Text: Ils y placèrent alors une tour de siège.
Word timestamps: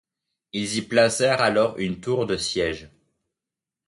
Ils 0.51 0.77
y 0.77 0.81
placèrent 0.81 1.41
alors 1.43 1.77
une 1.77 1.99
tour 2.01 2.25
de 2.25 2.35
siège. 2.35 2.89